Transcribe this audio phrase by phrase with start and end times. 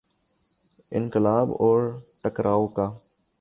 [0.91, 1.99] انقلاب اور
[2.21, 2.89] ٹکراؤ کا۔